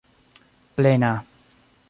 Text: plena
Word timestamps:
plena 0.77 1.13